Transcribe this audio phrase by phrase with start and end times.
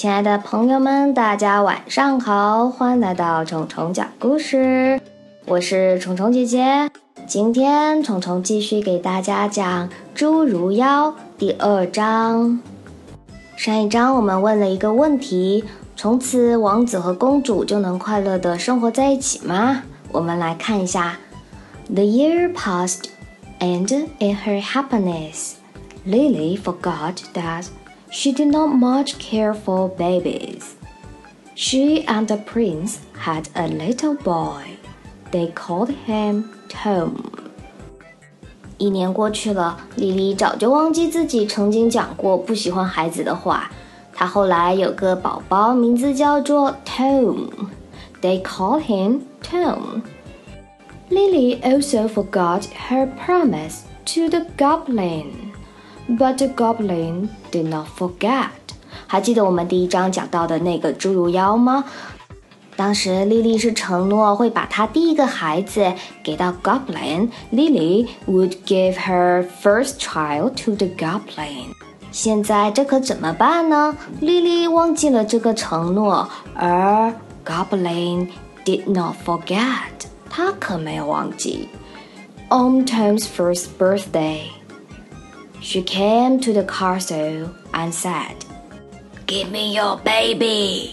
[0.00, 5.00] 亲爱的朋友们，大家晚上好，欢迎来到虫虫讲故事，
[5.44, 6.88] 我是虫虫姐姐。
[7.26, 12.60] 今天虫虫继续给大家讲《侏儒妖》第二章。
[13.56, 15.64] 上一章我们问了一个问题：
[15.96, 19.82] 从此王子和公主就能快乐的生活在一起吗？
[20.12, 21.18] 我们来看一下。
[21.92, 23.06] The year passed,
[23.58, 25.54] and in her happiness,
[26.06, 27.64] Lily forgot that.
[28.09, 30.75] She did not much care for babies.
[31.55, 34.77] She and the prince had a little boy.
[35.31, 37.15] They called him Tom.
[38.77, 43.71] 一年过去了，莉莉早就忘记自己曾经讲过不喜欢孩子的话。
[44.13, 50.01] 她后来有个宝宝，名字叫做 Tom。They called him Tom.
[51.09, 55.51] Lily also forgot her promise to the goblin.
[56.07, 58.47] But the goblin did not forget。
[59.07, 61.85] 还记得我们第一章讲到的那个侏儒妖吗？
[62.75, 71.73] 当时莉莉是承诺会把她第一个孩子给到 goblin。Lily would give her first child to the goblin。
[72.11, 73.95] 现在这可怎么办呢？
[74.21, 77.13] 莉莉忘记了这个承诺，而
[77.45, 78.29] goblin
[78.65, 80.07] did not forget。
[80.29, 81.69] 他可没有忘记。
[82.49, 84.41] On Tom's first birthday。
[85.60, 88.36] she came to the castle and said,
[89.26, 90.90] "Give me your baby."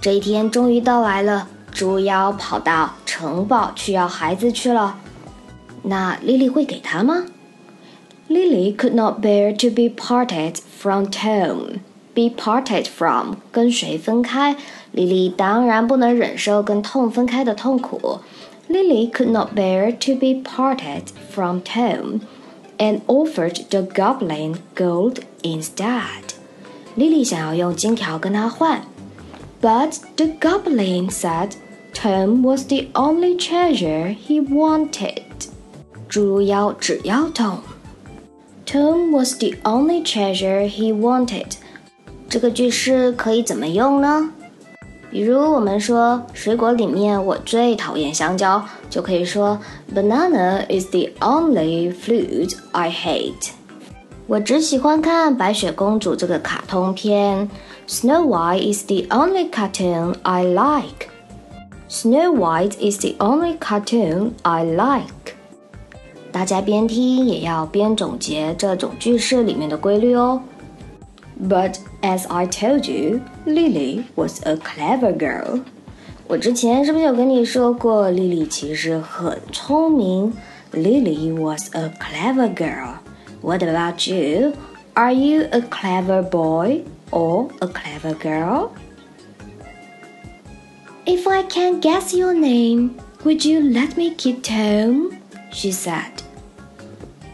[0.00, 4.98] 这一天终于到来了，猪妖跑到城堡去要孩子去了。
[5.82, 7.26] 那莉莉会给他吗
[8.28, 11.80] ？Lily could not bear to be parted from Tom.
[12.14, 14.56] Be parted from 跟谁分开？
[14.92, 18.20] 莉莉当然不能忍受跟 Tom 分开的痛苦。
[18.68, 22.20] Lily could not bear to be parted from Tom
[22.79, 26.33] and offered the goblin gold instead.
[26.95, 28.83] 莉莉想要用金条跟他换，
[29.61, 31.51] but the goblin said
[31.93, 35.23] Tom was the only treasure he wanted.
[36.09, 41.53] 侏儒妖只要 Tom。Tom was the only treasure he wanted。
[42.27, 44.31] 这个句式可以怎么用呢？
[45.11, 49.57] 比如我们说水果里面我最讨厌香蕉，就可以说
[49.93, 53.51] Banana is the only fruit I hate。
[54.27, 57.49] 我只喜欢看白雪公主这个卡通片。
[57.87, 65.35] Snow White is the only cartoon I like。Snow White is the only cartoon I like。
[66.31, 70.41] 大家边听也要边总结这种句式里面的规律哦。
[71.47, 75.60] But as I told you, Lily was a clever girl.
[76.26, 80.32] 我之前是不是有跟你说过，莉莉其实很聪明
[80.72, 82.94] ？Lily was a clever girl.
[83.42, 84.52] What about you?
[84.94, 88.70] Are you a clever boy or a clever girl?
[91.06, 92.90] If I can guess your name,
[93.24, 95.12] would you let me keep Tom?
[95.50, 96.22] She said.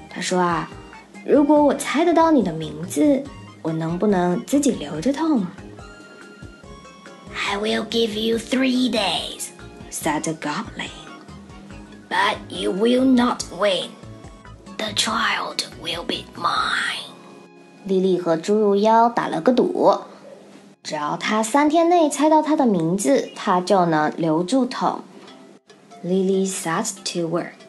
[0.08, 0.70] 她说啊，
[1.26, 3.22] 如果我猜得到你的名字，
[3.65, 5.45] 我能不能自己留着痛？
[7.49, 9.49] I will give you three days,"
[9.91, 10.89] said the goblin.
[12.09, 13.89] "But you will not win.
[14.77, 17.11] The child will be mine."
[17.85, 20.01] 莉莉和侏儒妖打了个赌，
[20.83, 25.01] 只要他三天内猜到他的名字，他就能留住痛。
[26.03, 27.64] Lily set to work.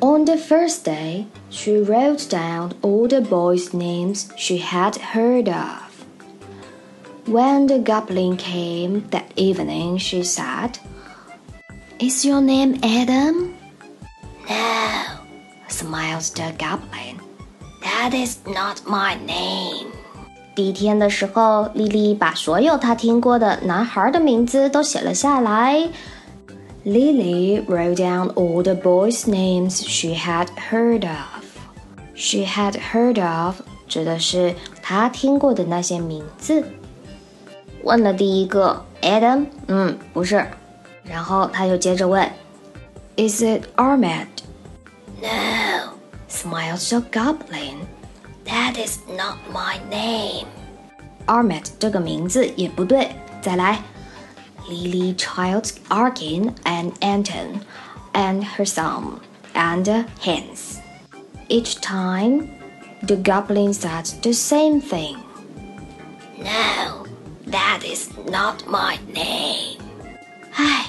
[0.00, 6.06] On the first day, she wrote down all the boys' names she had heard of.
[7.26, 10.78] When the goblin came that evening, she said,
[12.00, 13.54] Is your name Adam?
[14.48, 15.20] No,
[15.68, 17.20] smiled the goblin.
[17.82, 19.92] That is not my name.
[20.56, 25.88] 第一天的时候，莉莉把所有她听过的男孩的名字都写了下来。
[26.86, 31.44] Lily wrote down all the boys' names she had heard of.
[32.14, 36.64] She had heard of 指的是她听过的那些名字。
[37.84, 40.46] 问了第一个 Adam，嗯，不是。
[41.04, 42.30] 然后他又接着问，
[43.16, 44.26] Is it Ahmed?
[45.20, 45.94] No,
[46.28, 47.86] smiled the goblin.
[48.44, 50.46] That is not my name.
[51.26, 53.10] Ahmed 这个名字也不对。
[53.40, 53.80] 再来。
[54.68, 57.64] Lily Childs Arkin and Anton,
[58.14, 59.20] and her son,
[59.54, 59.86] and
[60.20, 60.80] hence.
[61.48, 62.48] Each time,
[63.02, 65.16] the goblin said the same thing.
[66.38, 67.06] No,
[67.46, 69.78] that is not my name.
[70.54, 70.86] 唉，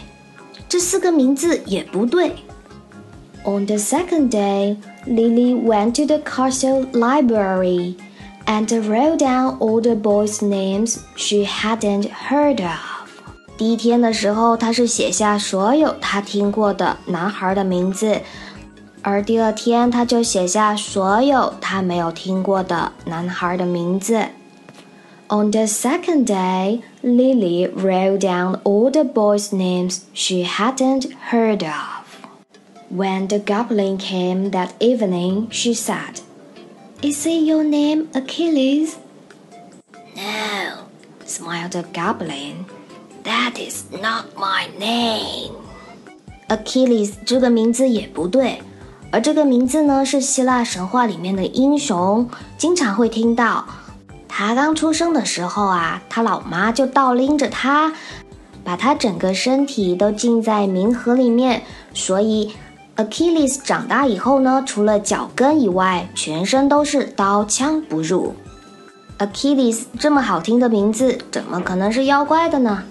[0.69, 2.35] 这四个名字也不对。
[3.45, 7.97] On the second day, Lily went to the castle library
[8.45, 12.86] and wrote down all the boys' names she hadn't heard of。
[13.57, 18.21] 第一天的时候，他是写下所有他听过的男孩的名字，
[19.01, 24.27] 而第二天他就写下所有他没有听过的男孩的名字。
[25.29, 32.03] On the second day, Lily wrote down all the boys' names she hadn't heard of.
[32.89, 36.21] When the goblin came that evening, she said,
[37.01, 38.97] Is it your name Achilles?
[40.15, 40.85] No,
[41.25, 42.65] smiled the goblin.
[43.28, 45.52] That is not my name.
[46.48, 48.62] Achilles 这个名字也不对，
[49.12, 52.26] 而这个名字呢是希腊神话里面的英雄，
[52.56, 53.66] 经常会听到。
[54.26, 57.92] 他刚出生的时候啊，他老妈就倒拎着他，
[58.64, 61.62] 把他整个身体都浸在冥河里面。
[61.92, 62.54] 所以
[62.96, 68.34] ，Achilles 长大以后呢，除了脚跟以外，全身都是刀枪不入。
[69.18, 72.84] Achilles 这么好听的名字，怎么可能是妖怪的呢？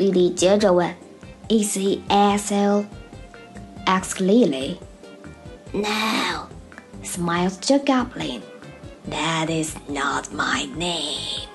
[0.00, 0.96] 莉莉接着问
[1.50, 2.86] ：“Is he ASL?”
[3.84, 4.78] asked Lily.
[5.74, 6.48] No,
[7.02, 8.40] smiled the goblin.
[9.10, 11.46] That is not my name.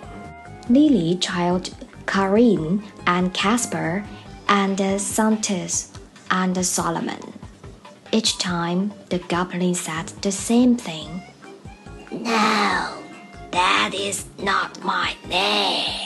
[0.69, 1.71] Lily child
[2.06, 4.03] Karin and Casper
[4.48, 5.88] and Santos
[6.30, 7.33] and Solomon.
[8.12, 11.24] Each time the goblin said the same thing.
[12.12, 12.94] No,
[13.50, 16.05] that is not my name.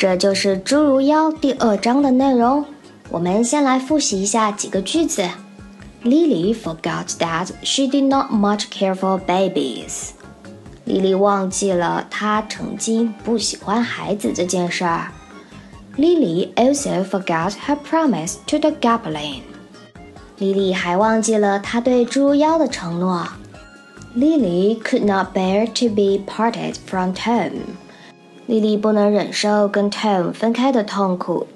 [0.00, 2.64] 这就是《侏儒妖》第二章的内容。
[3.10, 5.28] 我们先来复习一下几个句子。
[6.02, 10.12] Lily forgot that she did not much care for babies.
[10.86, 15.12] 莉莉忘记了她曾经不喜欢孩子这件事儿。
[15.98, 19.42] Lily also forgot her promise to the goblin.
[20.38, 23.28] 莉莉还忘记了她对侏儒妖的承诺。
[24.16, 27.50] Lily could not bear to be parted from Tom.
[28.50, 31.46] 莉莉不能忍受跟 Tom 分开的痛苦，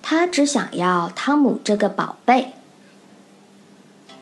[0.00, 2.54] 她只想要汤姆这个宝贝。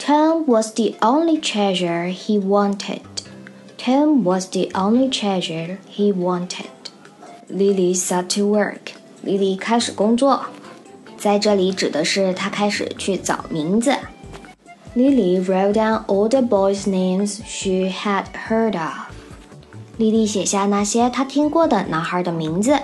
[0.00, 3.02] Tom was the only treasure he wanted.
[3.78, 6.66] Tom was the only treasure he wanted.
[7.48, 8.94] Lily set to work.
[9.24, 10.46] Lily 开始工作，
[11.16, 13.92] 在这里指的是她开始去找名字。
[14.96, 19.14] Lily wrote down all the boys' names she had heard of.
[20.00, 22.74] 莉莉写下那些她听过的男孩的名字。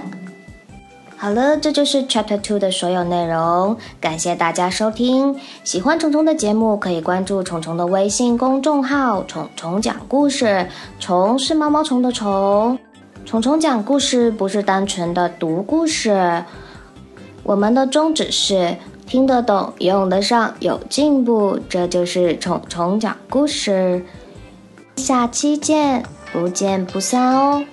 [1.16, 3.78] 好了，这就是 Chapter Two 的所有内容。
[3.98, 5.34] 感谢大家收听，
[5.64, 10.68] 喜欢虫虫的节目可以关注虫虫的微信公众号“虫虫讲故事”。
[11.00, 12.78] 虫是毛毛虫的虫，
[13.24, 16.44] 虫虫讲故事不是单纯的读故事。
[17.42, 18.76] 我们的宗旨是
[19.06, 24.04] 听得懂、用得上、有进步，这就是虫虫讲故事。
[24.96, 27.64] 下期见，不见不散哦。